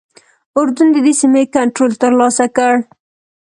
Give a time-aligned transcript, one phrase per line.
[0.57, 2.73] اردن ددې سیمې کنټرول ترلاسه کړ.